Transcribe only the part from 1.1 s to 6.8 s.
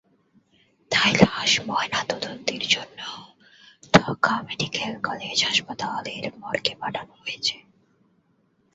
লাশ ময়নাতদন্তের জন্য ঢাকা মেডিকেল কলেজ হাসপাতালের মর্গে